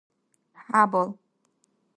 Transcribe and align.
хӀябал 0.63 1.05